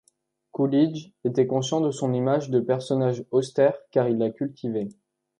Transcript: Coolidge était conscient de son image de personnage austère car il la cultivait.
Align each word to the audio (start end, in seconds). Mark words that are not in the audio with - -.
Coolidge 0.51 1.11
était 1.23 1.45
conscient 1.45 1.79
de 1.79 1.91
son 1.91 2.11
image 2.15 2.49
de 2.49 2.59
personnage 2.59 3.23
austère 3.29 3.75
car 3.91 4.09
il 4.09 4.17
la 4.17 4.31
cultivait. 4.31 4.89